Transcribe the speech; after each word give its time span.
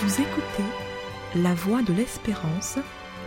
Vous 0.00 0.22
écoutez 0.22 0.62
La 1.34 1.54
Voix 1.54 1.82
de 1.82 1.92
l'Espérance, 1.92 2.78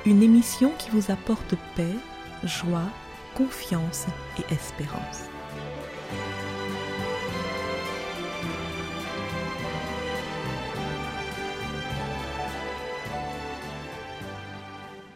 une 0.06 0.24
émission 0.24 0.72
qui 0.80 0.90
vous 0.92 1.12
apporte 1.12 1.56
paix, 1.76 1.94
joie, 2.46 2.90
confiance 3.36 4.06
et 4.38 4.54
espérance. 4.54 5.24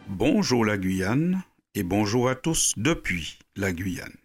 Bonjour 0.08 0.62
la 0.62 0.76
Guyane 0.76 1.42
et 1.74 1.84
bonjour 1.84 2.28
à 2.28 2.34
tous 2.34 2.74
depuis 2.76 3.38
la 3.56 3.72
Guyane. 3.72 4.18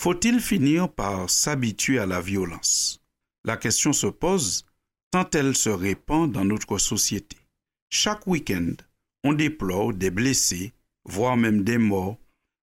Faut-il 0.00 0.40
finir 0.40 0.90
par 0.90 1.28
s'habituer 1.28 1.98
à 1.98 2.06
la 2.06 2.22
violence? 2.22 3.02
La 3.44 3.58
question 3.58 3.92
se 3.92 4.06
pose 4.06 4.64
tant 5.12 5.28
elle 5.34 5.54
se 5.54 5.68
répand 5.68 6.32
dans 6.32 6.44
notre 6.44 6.78
société. 6.78 7.36
Chaque 7.90 8.26
week-end, 8.26 8.72
on 9.22 9.34
déplore 9.34 9.92
des 9.92 10.10
blessés, 10.10 10.72
voire 11.04 11.36
même 11.36 11.62
des 11.62 11.78
morts, 11.78 12.18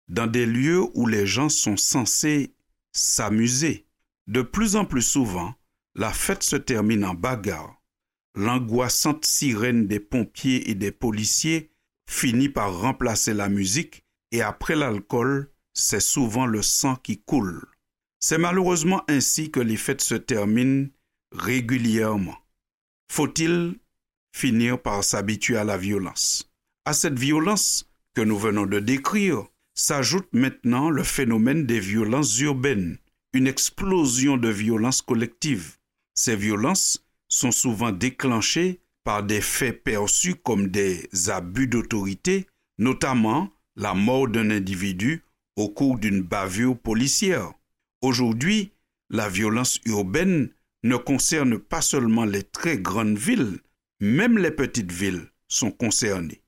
dans 0.07 0.25
des 0.27 0.47
lieux 0.47 0.83
où 0.95 1.05
les 1.05 1.27
gens 1.27 1.49
sont 1.49 1.77
censés 1.77 2.55
s'amuser. 2.91 3.85
De 4.27 4.41
plus 4.41 4.75
en 4.75 4.83
plus 4.83 5.03
souvent, 5.03 5.53
la 5.95 6.11
fête 6.11 6.43
se 6.43 6.55
termine 6.55 7.05
en 7.05 7.13
bagarre. 7.13 7.81
L'angoissante 8.35 9.25
sirène 9.25 9.85
des 9.85 9.99
pompiers 9.99 10.69
et 10.69 10.75
des 10.75 10.91
policiers 10.91 11.71
finit 12.09 12.49
par 12.49 12.79
remplacer 12.79 13.35
la 13.35 13.49
musique 13.49 14.03
et 14.31 14.41
après 14.41 14.75
l'alcool, 14.75 15.51
c'est 15.73 15.99
souvent 15.99 16.47
le 16.47 16.63
sang 16.63 16.95
qui 16.95 17.21
coule. 17.21 17.63
C'est 18.19 18.37
malheureusement 18.39 19.03
ainsi 19.07 19.51
que 19.51 19.59
les 19.59 19.77
fêtes 19.77 20.01
se 20.01 20.15
terminent 20.15 20.89
régulièrement. 21.31 22.37
Faut-il 23.11 23.75
finir 24.33 24.81
par 24.81 25.03
s'habituer 25.03 25.57
à 25.57 25.63
la 25.63 25.77
violence? 25.77 26.49
À 26.85 26.93
cette 26.93 27.19
violence 27.19 27.89
que 28.13 28.21
nous 28.21 28.37
venons 28.37 28.65
de 28.65 28.79
décrire 28.79 29.45
s'ajoute 29.73 30.27
maintenant 30.33 30.89
le 30.89 31.03
phénomène 31.03 31.65
des 31.65 31.79
violences 31.79 32.39
urbaines, 32.39 32.97
une 33.33 33.47
explosion 33.47 34.37
de 34.37 34.49
violences 34.49 35.01
collectives. 35.01 35.77
Ces 36.13 36.35
violences 36.35 37.05
sont 37.27 37.51
souvent 37.51 37.91
déclenchées 37.91 38.79
par 39.03 39.23
des 39.23 39.41
faits 39.41 39.83
perçus 39.83 40.35
comme 40.35 40.67
des 40.67 41.07
abus 41.29 41.67
d'autorité, 41.67 42.47
notamment 42.77 43.49
la 43.75 43.93
mort 43.93 44.27
d'un 44.27 44.49
individu 44.49 45.23
au 45.55 45.69
cours 45.69 45.97
d'une 45.97 46.21
bavure 46.21 46.77
policière. 46.77 47.53
Aujourd'hui, 48.01 48.71
la 49.09 49.29
violence 49.29 49.79
urbaine 49.85 50.49
ne 50.83 50.95
concerne 50.95 51.59
pas 51.59 51.81
seulement 51.81 52.25
les 52.25 52.43
très 52.43 52.77
grandes 52.77 53.17
villes, 53.17 53.59
même 53.99 54.37
les 54.37 54.51
petites 54.51 54.91
villes 54.91 55.29
sont 55.47 55.71
concernées. 55.71 56.41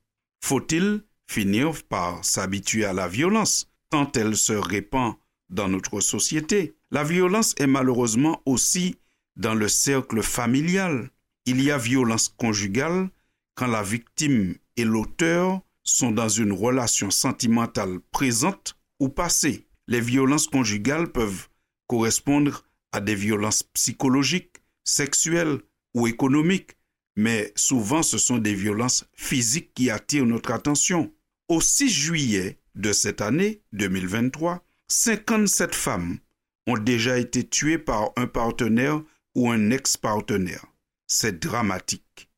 Faut-il 0.43 1.03
finir 1.27 1.71
par 1.83 2.23
s'habituer 2.23 2.85
à 2.85 2.93
la 2.93 3.07
violence 3.07 3.67
tant 3.89 4.11
elle 4.13 4.35
se 4.35 4.53
répand 4.53 5.15
dans 5.49 5.67
notre 5.67 5.99
société? 5.99 6.75
La 6.91 7.03
violence 7.03 7.55
est 7.57 7.67
malheureusement 7.67 8.41
aussi 8.45 8.97
dans 9.35 9.55
le 9.55 9.67
cercle 9.67 10.21
familial. 10.21 11.09
Il 11.45 11.61
y 11.61 11.71
a 11.71 11.77
violence 11.77 12.29
conjugale 12.29 13.09
quand 13.55 13.67
la 13.67 13.83
victime 13.83 14.55
et 14.77 14.85
l'auteur 14.85 15.61
sont 15.83 16.11
dans 16.11 16.29
une 16.29 16.53
relation 16.53 17.11
sentimentale 17.11 17.99
présente 18.11 18.77
ou 18.99 19.09
passée. 19.09 19.67
Les 19.87 20.01
violences 20.01 20.47
conjugales 20.47 21.11
peuvent 21.11 21.47
correspondre 21.87 22.63
à 22.91 23.01
des 23.01 23.15
violences 23.15 23.63
psychologiques, 23.63 24.57
sexuelles 24.83 25.59
ou 25.93 26.07
économiques, 26.07 26.77
mais 27.15 27.51
souvent 27.55 28.03
ce 28.03 28.17
sont 28.17 28.37
des 28.37 28.55
violences 28.55 29.05
physiques 29.13 29.73
qui 29.73 29.89
attirent 29.89 30.25
notre 30.25 30.51
attention. 30.51 31.13
Au 31.47 31.61
6 31.61 31.89
juillet 31.89 32.59
de 32.75 32.93
cette 32.93 33.21
année 33.21 33.61
2023, 33.73 34.63
57 34.87 35.75
femmes 35.75 36.19
ont 36.67 36.77
déjà 36.77 37.17
été 37.17 37.47
tuées 37.47 37.77
par 37.77 38.11
un 38.15 38.27
partenaire 38.27 39.01
ou 39.35 39.49
un 39.49 39.71
ex-partenaire 39.71 40.65
c'est 41.11 41.39
dramatique. 41.39 42.29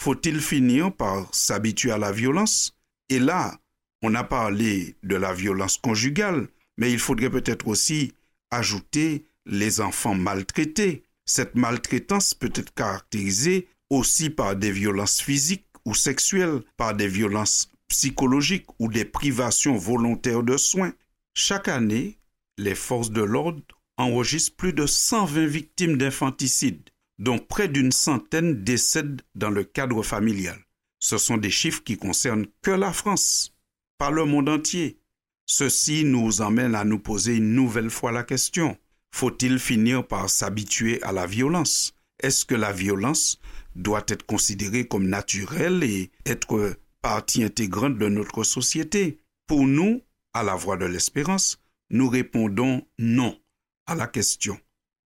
Faut-il 0.00 0.40
finir 0.40 0.94
par 0.94 1.34
s'habituer 1.34 1.90
à 1.90 1.96
la 1.96 2.12
violence? 2.12 2.76
Et 3.08 3.18
là, 3.18 3.58
on 4.02 4.14
a 4.14 4.24
parlé 4.24 4.94
de 5.02 5.16
la 5.16 5.32
violence 5.32 5.78
conjugale, 5.78 6.48
mais 6.76 6.92
il 6.92 6.98
faudrait 6.98 7.30
peut-être 7.30 7.66
aussi 7.66 8.12
ajouter 8.50 9.24
les 9.46 9.80
enfants 9.80 10.14
maltraités. 10.14 11.04
Cette 11.24 11.54
maltraitance 11.54 12.34
peut 12.34 12.52
être 12.54 12.74
caractérisée 12.74 13.68
aussi 13.88 14.30
par 14.30 14.56
des 14.56 14.72
violences 14.72 15.20
physiques 15.20 15.66
ou 15.84 15.94
sexuelles, 15.94 16.62
par 16.76 16.94
des 16.94 17.08
violences 17.08 17.70
psychologiques 17.88 18.68
ou 18.78 18.88
des 18.88 19.04
privations 19.04 19.76
volontaires 19.76 20.42
de 20.42 20.56
soins. 20.56 20.92
Chaque 21.34 21.68
année, 21.68 22.18
les 22.58 22.74
forces 22.74 23.10
de 23.10 23.22
l'ordre 23.22 23.62
enregistrent 23.96 24.56
plus 24.56 24.72
de 24.72 24.86
120 24.86 25.46
victimes 25.46 25.96
d'infanticide 25.96 26.90
dont 27.18 27.38
près 27.38 27.68
d'une 27.68 27.92
centaine 27.92 28.64
décèdent 28.64 29.20
dans 29.34 29.50
le 29.50 29.62
cadre 29.62 30.02
familial. 30.02 30.58
Ce 31.00 31.18
sont 31.18 31.36
des 31.36 31.50
chiffres 31.50 31.82
qui 31.84 31.96
concernent 31.96 32.46
que 32.62 32.70
la 32.70 32.92
France, 32.92 33.54
pas 33.98 34.10
le 34.10 34.24
monde 34.24 34.48
entier. 34.48 34.98
Ceci 35.46 36.04
nous 36.04 36.40
emmène 36.40 36.74
à 36.74 36.84
nous 36.84 36.98
poser 36.98 37.36
une 37.36 37.54
nouvelle 37.54 37.90
fois 37.90 38.10
la 38.10 38.22
question. 38.22 38.76
Faut-il 39.12 39.58
finir 39.58 40.06
par 40.06 40.30
s'habituer 40.30 41.02
à 41.02 41.12
la 41.12 41.26
violence? 41.26 41.94
Est-ce 42.22 42.44
que 42.44 42.54
la 42.54 42.72
violence 42.72 43.40
doit 43.74 44.04
être 44.08 44.26
considérée 44.26 44.86
comme 44.86 45.08
naturelle 45.08 45.82
et 45.82 46.10
être 46.26 46.76
partie 47.02 47.42
intégrante 47.42 47.98
de 47.98 48.08
notre 48.08 48.44
société? 48.44 49.18
Pour 49.46 49.66
nous, 49.66 50.02
à 50.32 50.42
la 50.42 50.54
voix 50.54 50.76
de 50.76 50.86
l'espérance, 50.86 51.60
nous 51.90 52.08
répondons 52.08 52.86
non 52.98 53.38
à 53.86 53.94
la 53.94 54.06
question. 54.06 54.58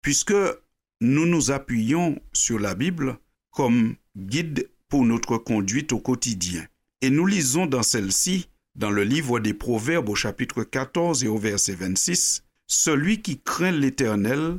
Puisque 0.01 0.35
nous 1.01 1.27
nous 1.27 1.51
appuyons 1.51 2.21
sur 2.33 2.59
la 2.59 2.75
Bible 2.75 3.19
comme 3.51 3.97
guide 4.17 4.71
pour 4.89 5.05
notre 5.05 5.37
conduite 5.37 5.93
au 5.93 5.99
quotidien. 5.99 6.67
Et 7.01 7.11
nous 7.11 7.27
lisons 7.27 7.67
dans 7.67 7.83
celle-ci, 7.83 8.49
dans 8.75 8.91
le 8.91 9.05
livre 9.05 9.41
des 9.41 9.55
Proverbes 9.55 10.09
au 10.09 10.15
chapitre 10.15 10.65
14 10.65 11.25
et 11.25 11.29
au 11.29 11.39
verset 11.39 11.75
26, 11.75 12.45
Celui 12.75 13.21
qui 13.21 13.39
craint 13.39 13.71
l'Éternel 13.71 14.59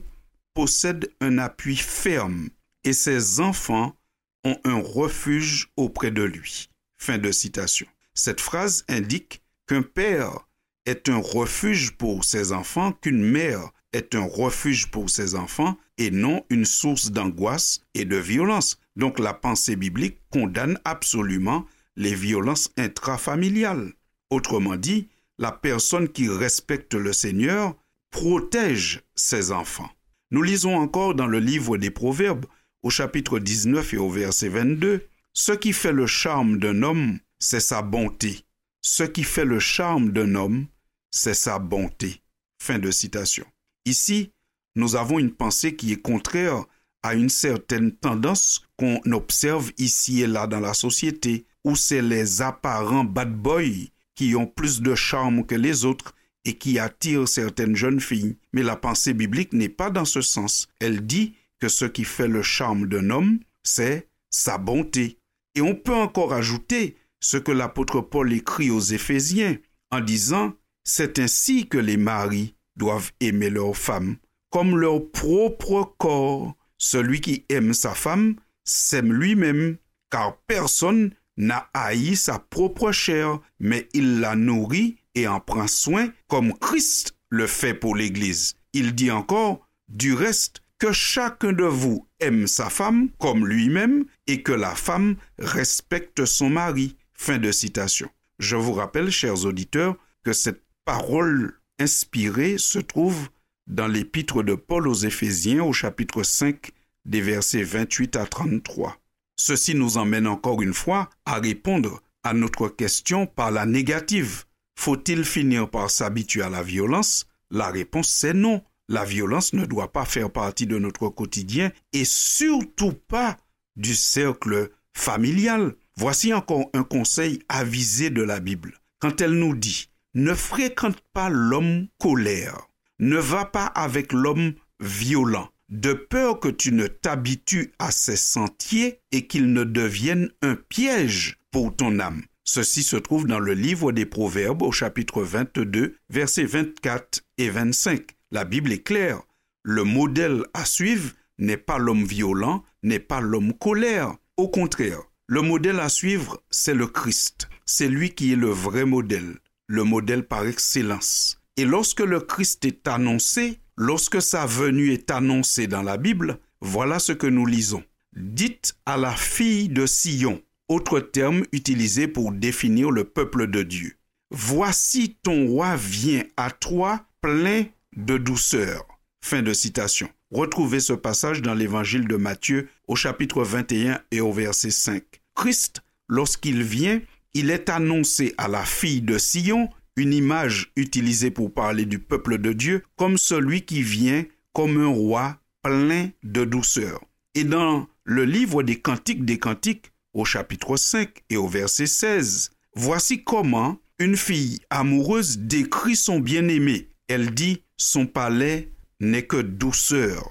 possède 0.53 1.11
un 1.19 1.39
appui 1.39 1.75
ferme, 1.75 2.49
et 2.83 2.93
ses 2.93 3.39
enfants 3.39 3.97
ont 4.43 4.55
un 4.65 4.79
refuge 4.79 5.71
auprès 5.77 6.11
de 6.11 6.21
lui. 6.21 6.69
Fin 6.99 7.17
de 7.17 7.31
citation. 7.31 7.87
Cette 8.13 8.39
phrase 8.39 8.85
indique 8.87 9.41
qu'un 9.65 9.81
père 9.81 10.47
est 10.85 11.09
un 11.09 11.17
refuge 11.17 11.93
pour 11.93 12.23
ses 12.23 12.51
enfants, 12.51 12.91
qu'une 12.91 13.23
mère 13.23 13.71
est 13.93 14.13
un 14.13 14.27
refuge 14.27 14.91
pour 14.91 15.09
ses 15.09 15.33
enfants 15.33 15.75
et 15.97 16.11
non 16.11 16.45
une 16.51 16.65
source 16.65 17.09
d'angoisse 17.09 17.81
et 17.95 18.05
de 18.05 18.17
violence. 18.17 18.77
Donc 18.95 19.17
la 19.17 19.33
pensée 19.33 19.75
biblique 19.75 20.19
condamne 20.29 20.77
absolument 20.85 21.65
les 21.95 22.13
violences 22.13 22.69
intrafamiliales. 22.77 23.91
Autrement 24.29 24.75
dit, 24.75 25.07
la 25.39 25.51
personne 25.51 26.09
qui 26.09 26.29
respecte 26.29 26.93
le 26.93 27.11
Seigneur 27.11 27.75
protège 28.13 29.01
ses 29.15 29.51
enfants. 29.51 29.89
Nous 30.29 30.43
lisons 30.43 30.75
encore 30.75 31.15
dans 31.15 31.25
le 31.25 31.39
livre 31.39 31.77
des 31.77 31.89
Proverbes, 31.89 32.45
au 32.83 32.91
chapitre 32.91 33.39
19 33.39 33.95
et 33.95 33.97
au 33.97 34.09
verset 34.09 34.49
22, 34.49 35.07
Ce 35.33 35.51
qui 35.51 35.73
fait 35.73 35.91
le 35.91 36.05
charme 36.05 36.59
d'un 36.59 36.83
homme, 36.83 37.17
c'est 37.39 37.59
sa 37.59 37.81
bonté. 37.81 38.45
Ce 38.83 39.01
qui 39.01 39.23
fait 39.23 39.45
le 39.45 39.59
charme 39.59 40.11
d'un 40.11 40.35
homme, 40.35 40.67
c'est 41.09 41.33
sa 41.33 41.57
bonté. 41.57 42.21
Fin 42.61 42.77
de 42.77 42.91
citation. 42.91 43.45
Ici, 43.85 44.31
nous 44.75 44.95
avons 44.95 45.17
une 45.17 45.33
pensée 45.33 45.75
qui 45.75 45.91
est 45.91 46.01
contraire 46.01 46.65
à 47.01 47.15
une 47.15 47.29
certaine 47.29 47.91
tendance 47.93 48.61
qu'on 48.77 49.01
observe 49.11 49.71
ici 49.79 50.21
et 50.21 50.27
là 50.27 50.45
dans 50.45 50.59
la 50.59 50.75
société, 50.75 51.47
où 51.63 51.75
c'est 51.75 52.03
les 52.03 52.43
apparents 52.43 53.05
bad 53.05 53.33
boys 53.33 53.89
qui 54.13 54.35
ont 54.35 54.45
plus 54.45 54.81
de 54.81 54.93
charme 54.93 55.47
que 55.47 55.55
les 55.55 55.83
autres 55.83 56.13
et 56.45 56.57
qui 56.57 56.79
attirent 56.79 57.27
certaines 57.27 57.75
jeunes 57.75 57.99
filles. 57.99 58.37
Mais 58.51 58.63
la 58.63 58.75
pensée 58.75 59.13
biblique 59.13 59.53
n'est 59.53 59.69
pas 59.69 59.89
dans 59.89 60.05
ce 60.05 60.21
sens. 60.21 60.67
Elle 60.79 61.05
dit 61.05 61.35
que 61.59 61.69
ce 61.69 61.85
qui 61.85 62.03
fait 62.03 62.27
le 62.27 62.41
charme 62.41 62.87
d'un 62.87 63.09
homme, 63.09 63.39
c'est 63.63 64.07
sa 64.29 64.57
bonté. 64.57 65.17
Et 65.55 65.61
on 65.61 65.75
peut 65.75 65.95
encore 65.95 66.33
ajouter 66.33 66.97
ce 67.19 67.37
que 67.37 67.51
l'apôtre 67.51 68.01
Paul 68.01 68.33
écrit 68.33 68.69
aux 68.69 68.81
Éphésiens 68.81 69.57
en 69.91 70.01
disant, 70.01 70.53
c'est 70.83 71.19
ainsi 71.19 71.67
que 71.67 71.77
les 71.77 71.97
maris 71.97 72.55
doivent 72.75 73.11
aimer 73.21 73.49
leurs 73.49 73.77
femmes 73.77 74.17
comme 74.53 74.77
leur 74.77 75.09
propre 75.09 75.95
corps. 75.97 76.55
Celui 76.77 77.21
qui 77.21 77.43
aime 77.49 77.73
sa 77.73 77.95
femme 77.95 78.35
s'aime 78.63 79.11
lui-même, 79.11 79.77
car 80.11 80.37
personne 80.45 81.09
n'a 81.37 81.71
haï 81.73 82.15
sa 82.15 82.37
propre 82.37 82.91
chair, 82.91 83.39
mais 83.59 83.89
il 83.93 84.19
la 84.19 84.35
nourrit 84.35 84.97
et 85.15 85.27
en 85.27 85.39
prend 85.39 85.67
soin 85.67 86.09
comme 86.27 86.53
Christ 86.59 87.15
le 87.29 87.47
fait 87.47 87.73
pour 87.73 87.95
l'Église. 87.95 88.55
Il 88.73 88.95
dit 88.95 89.11
encore, 89.11 89.67
du 89.87 90.13
reste, 90.13 90.61
que 90.79 90.91
chacun 90.91 91.53
de 91.53 91.63
vous 91.63 92.07
aime 92.19 92.47
sa 92.47 92.69
femme 92.69 93.09
comme 93.19 93.47
lui-même 93.47 94.05
et 94.27 94.43
que 94.43 94.51
la 94.51 94.75
femme 94.75 95.15
respecte 95.39 96.25
son 96.25 96.49
mari. 96.49 96.97
Fin 97.13 97.37
de 97.37 97.51
citation. 97.51 98.09
Je 98.39 98.55
vous 98.55 98.73
rappelle, 98.73 99.09
chers 99.09 99.45
auditeurs, 99.45 99.95
que 100.23 100.33
cette 100.33 100.61
parole 100.83 101.59
inspirée 101.79 102.57
se 102.57 102.79
trouve 102.79 103.29
dans 103.67 103.87
l'épître 103.87 104.43
de 104.43 104.55
Paul 104.55 104.87
aux 104.87 104.93
Éphésiens 104.93 105.63
au 105.63 105.71
chapitre 105.71 106.23
5 106.23 106.71
des 107.05 107.21
versets 107.21 107.63
28 107.63 108.15
à 108.15 108.25
33. 108.25 108.97
Ceci 109.37 109.75
nous 109.75 109.97
emmène 109.97 110.27
encore 110.27 110.61
une 110.61 110.73
fois 110.73 111.09
à 111.25 111.39
répondre 111.39 112.01
à 112.23 112.33
notre 112.33 112.67
question 112.67 113.25
par 113.25 113.51
la 113.51 113.65
négative. 113.65 114.45
Faut-il 114.83 115.23
finir 115.23 115.69
par 115.69 115.89
s'habituer 115.89 116.41
à 116.41 116.49
la 116.49 116.61
violence? 116.61 117.25
La 117.49 117.69
réponse 117.69 118.09
c'est 118.09 118.33
non. 118.33 118.61
La 118.89 119.05
violence 119.05 119.53
ne 119.53 119.65
doit 119.65 119.93
pas 119.93 120.03
faire 120.03 120.29
partie 120.29 120.67
de 120.67 120.77
notre 120.77 121.07
quotidien 121.07 121.71
et 121.93 122.03
surtout 122.03 122.91
pas 122.91 123.37
du 123.77 123.95
cercle 123.95 124.71
familial. 124.93 125.75
Voici 125.95 126.33
encore 126.33 126.69
un 126.73 126.83
conseil 126.83 127.39
avisé 127.47 128.09
de 128.09 128.21
la 128.21 128.41
Bible. 128.41 128.73
Quand 128.99 129.21
elle 129.21 129.39
nous 129.39 129.55
dit 129.55 129.87
ne 130.15 130.33
fréquente 130.33 131.01
pas 131.13 131.29
l'homme 131.29 131.87
colère, 131.97 132.67
ne 132.99 133.15
va 133.15 133.45
pas 133.45 133.67
avec 133.67 134.11
l'homme 134.11 134.51
violent, 134.81 135.47
de 135.69 135.93
peur 135.93 136.41
que 136.41 136.49
tu 136.49 136.73
ne 136.73 136.87
t'habitues 136.87 137.71
à 137.79 137.89
ses 137.89 138.17
sentiers 138.17 138.99
et 139.13 139.27
qu'il 139.27 139.53
ne 139.53 139.63
devienne 139.63 140.29
un 140.41 140.55
piège 140.55 141.39
pour 141.51 141.73
ton 141.73 142.01
âme. 142.01 142.23
Ceci 142.45 142.83
se 142.83 142.97
trouve 142.97 143.25
dans 143.25 143.39
le 143.39 143.53
livre 143.53 143.93
des 143.93 144.05
Proverbes 144.05 144.63
au 144.63 144.71
chapitre 144.71 145.23
22, 145.23 145.95
versets 146.09 146.43
24 146.43 147.21
et 147.37 147.49
25. 147.49 148.03
La 148.31 148.43
Bible 148.43 148.73
est 148.73 148.83
claire. 148.83 149.21
Le 149.63 149.85
modèle 149.85 150.43
à 150.53 150.65
suivre 150.65 151.11
n'est 151.37 151.57
pas 151.57 151.77
l'homme 151.77 152.03
violent, 152.03 152.63
n'est 152.83 152.99
pas 152.99 153.21
l'homme 153.21 153.53
colère. 153.53 154.15
Au 154.35 154.49
contraire, 154.49 154.99
le 155.27 155.41
modèle 155.41 155.79
à 155.79 155.87
suivre, 155.87 156.43
c'est 156.49 156.73
le 156.73 156.87
Christ. 156.87 157.47
C'est 157.65 157.87
lui 157.87 158.11
qui 158.11 158.33
est 158.33 158.37
le 158.37 158.49
vrai 158.49 158.83
modèle, 158.83 159.37
le 159.67 159.85
modèle 159.85 160.27
par 160.27 160.45
excellence. 160.45 161.39
Et 161.55 161.63
lorsque 161.63 162.01
le 162.01 162.19
Christ 162.19 162.65
est 162.65 162.89
annoncé, 162.89 163.59
lorsque 163.77 164.21
sa 164.21 164.45
venue 164.45 164.91
est 164.91 165.11
annoncée 165.11 165.67
dans 165.67 165.81
la 165.81 165.95
Bible, 165.95 166.39
voilà 166.59 166.99
ce 166.99 167.13
que 167.13 167.27
nous 167.27 167.45
lisons. 167.45 167.83
Dites 168.17 168.75
à 168.85 168.97
la 168.97 169.13
fille 169.15 169.69
de 169.69 169.85
Sion, 169.85 170.41
autre 170.73 170.99
terme 170.99 171.43
utilisé 171.51 172.07
pour 172.07 172.31
définir 172.31 172.91
le 172.91 173.03
peuple 173.03 173.47
de 173.47 173.63
Dieu. 173.63 173.95
Voici 174.31 175.17
ton 175.21 175.47
roi 175.47 175.75
vient 175.75 176.23
à 176.37 176.49
toi 176.49 177.05
plein 177.21 177.65
de 177.95 178.17
douceur. 178.17 178.83
Fin 179.21 179.41
de 179.41 179.53
citation. 179.53 180.09
Retrouvez 180.31 180.79
ce 180.79 180.93
passage 180.93 181.43
dans 181.43 181.53
l'évangile 181.53 182.07
de 182.07 182.15
Matthieu 182.15 182.67
au 182.87 182.95
chapitre 182.95 183.43
21 183.43 183.99
et 184.11 184.19
au 184.19 184.33
verset 184.33 184.71
5. 184.71 185.03
Christ, 185.35 185.83
lorsqu'il 186.09 186.63
vient, 186.63 186.99
il 187.35 187.51
est 187.51 187.69
annoncé 187.69 188.33
à 188.37 188.47
la 188.47 188.65
fille 188.65 189.01
de 189.01 189.17
Sion 189.19 189.69
une 189.95 190.13
image 190.13 190.71
utilisée 190.75 191.29
pour 191.29 191.53
parler 191.53 191.85
du 191.85 191.99
peuple 191.99 192.39
de 192.39 192.51
Dieu 192.51 192.83
comme 192.95 193.19
celui 193.19 193.61
qui 193.61 193.83
vient 193.83 194.25
comme 194.53 194.81
un 194.81 194.87
roi 194.87 195.37
plein 195.61 196.09
de 196.23 196.45
douceur. 196.45 196.99
Et 197.35 197.43
dans 197.43 197.87
le 198.03 198.25
livre 198.25 198.63
des 198.63 198.79
Cantiques 198.79 199.25
des 199.25 199.37
Cantiques, 199.37 199.92
au 200.13 200.25
chapitre 200.25 200.77
5 200.77 201.23
et 201.29 201.37
au 201.37 201.47
verset 201.47 201.87
16, 201.87 202.51
voici 202.75 203.23
comment 203.23 203.79
une 203.99 204.17
fille 204.17 204.59
amoureuse 204.69 205.39
décrit 205.39 205.95
son 205.95 206.19
bien-aimé. 206.19 206.89
Elle 207.07 207.33
dit, 207.33 207.63
son 207.77 208.05
palais 208.05 208.71
n'est 208.99 209.25
que 209.25 209.41
douceur, 209.41 210.29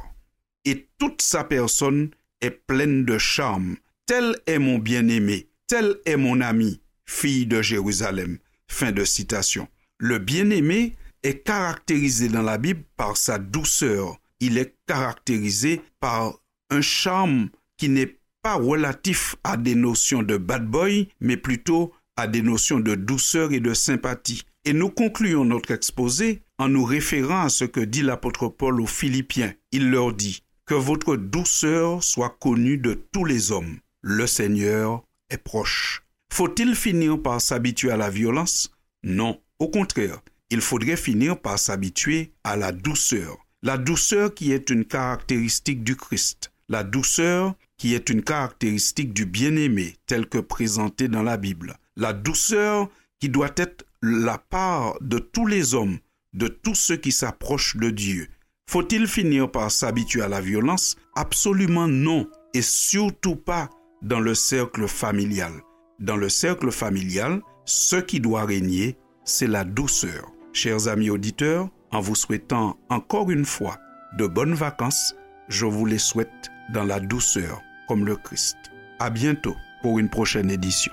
et 0.65 0.89
toute 0.99 1.23
sa 1.23 1.45
personne 1.45 2.11
est 2.41 2.51
pleine 2.51 3.05
de 3.05 3.19
charme. 3.19 3.77
Tel 4.07 4.37
est 4.47 4.59
mon 4.59 4.79
bien-aimé, 4.79 5.49
tel 5.67 5.97
est 6.07 6.17
mon 6.17 6.41
ami, 6.41 6.81
fille 7.05 7.47
de 7.47 7.63
Jérusalem. 7.63 8.39
Fin 8.69 8.93
de 8.93 9.05
citation. 9.05 9.69
Le 9.99 10.19
bien-aimé 10.19 10.97
est 11.23 11.45
caractérisé 11.45 12.29
dans 12.29 12.43
la 12.43 12.59
Bible 12.59 12.85
par 12.97 13.17
sa 13.17 13.39
douceur. 13.39 14.19
Il 14.41 14.57
est 14.59 14.75
caractérisé 14.87 15.83
par 16.01 16.39
un 16.71 16.81
charme 16.81 17.51
qui 17.77 17.89
n'est 17.89 18.17
pas 18.43 18.55
relatif 18.55 19.37
à 19.45 19.57
des 19.57 19.77
notions 19.77 20.23
de 20.23 20.37
bad 20.37 20.67
boy, 20.67 21.09
mais 21.21 21.37
plutôt 21.37 21.93
à 22.17 22.27
des 22.27 22.43
notions 22.43 22.81
de 22.81 22.95
douceur 22.95 23.53
et 23.53 23.61
de 23.61 23.73
sympathie. 23.73 24.43
Et 24.65 24.73
nous 24.73 24.91
concluons 24.91 25.45
notre 25.45 25.71
exposé 25.71 26.43
en 26.59 26.69
nous 26.69 26.85
référant 26.85 27.43
à 27.43 27.49
ce 27.49 27.65
que 27.65 27.81
dit 27.81 28.03
l'apôtre 28.03 28.49
Paul 28.49 28.81
aux 28.81 28.87
Philippiens. 28.87 29.55
Il 29.71 29.91
leur 29.91 30.13
dit, 30.13 30.43
Que 30.67 30.75
votre 30.75 31.17
douceur 31.17 32.03
soit 32.03 32.37
connue 32.41 32.79
de 32.79 32.95
tous 32.95 33.25
les 33.25 33.53
hommes. 33.53 33.79
Le 34.03 34.27
Seigneur 34.27 35.03
est 35.31 35.43
proche. 35.43 36.03
Faut-il 36.33 36.75
finir 36.75 37.21
par 37.21 37.41
s'habituer 37.41 37.91
à 37.91 37.97
la 37.97 38.11
violence? 38.11 38.73
Non, 39.05 39.41
au 39.59 39.69
contraire, 39.69 40.21
il 40.51 40.61
faudrait 40.61 40.97
finir 40.97 41.39
par 41.39 41.59
s'habituer 41.59 42.33
à 42.45 42.57
la 42.57 42.73
douceur. 42.73 43.39
La 43.63 43.79
douceur 43.79 44.35
qui 44.35 44.53
est 44.53 44.71
une 44.71 44.85
caractéristique 44.85 45.85
du 45.85 45.97
Christ. 45.97 46.53
La 46.69 46.85
douceur 46.85 47.55
qui 47.83 47.97
est 47.97 48.11
une 48.11 48.23
caractéristique 48.23 49.13
du 49.13 49.27
bien-aimé 49.27 49.97
tel 50.07 50.29
que 50.29 50.39
présenté 50.39 51.09
dans 51.09 51.25
la 51.25 51.37
Bible. 51.37 51.75
La 51.97 52.13
douceur 52.13 52.89
qui 53.19 53.29
doit 53.29 53.51
être 53.57 53.85
la 54.01 54.39
part 54.39 54.97
de 55.01 55.19
tous 55.19 55.47
les 55.47 55.75
hommes, 55.75 55.99
de 56.33 56.47
tous 56.47 56.77
ceux 56.77 56.95
qui 56.95 57.11
s'approchent 57.11 57.77
de 57.77 57.91
Dieu. 57.91 58.29
Faut-il 58.71 59.09
finir 59.09 59.51
par 59.51 59.69
s'habituer 59.73 60.23
à 60.23 60.29
la 60.29 60.41
violence? 60.41 60.95
Absolument 61.17 61.89
non, 61.89 62.29
et 62.55 62.63
surtout 62.63 63.35
pas 63.35 63.69
dans 64.01 64.21
le 64.21 64.37
cercle 64.37 64.87
familial. 64.87 65.51
Dans 65.99 66.17
le 66.17 66.29
cercle 66.29 66.71
familial, 66.71 67.43
ce 67.65 67.97
qui 67.97 68.21
doit 68.21 68.45
régner, 68.45 68.97
c'est 69.25 69.49
la 69.49 69.65
douceur. 69.65 70.31
Chers 70.53 70.87
amis 70.87 71.11
auditeurs, 71.11 71.69
en 71.91 72.01
vous 72.01 72.15
souhaitant 72.15 72.79
encore 72.91 73.33
une 73.33 73.45
fois 73.45 73.77
de 74.17 74.29
bonnes 74.29 74.55
vacances, 74.55 75.17
je 75.49 75.67
vous 75.67 75.85
les 75.85 75.99
souhaite 75.99 76.49
dans 76.73 76.85
la 76.85 77.01
douceur 77.01 77.61
le 77.97 78.17
Christ. 78.17 78.57
À 78.99 79.11
bientôt 79.11 79.57
pour 79.83 79.99
une 79.99 80.09
prochaine 80.09 80.51
édition. 80.51 80.93